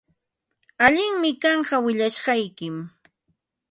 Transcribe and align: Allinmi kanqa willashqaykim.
Allinmi 0.85 1.31
kanqa 1.41 1.77
willashqaykim. 1.85 2.75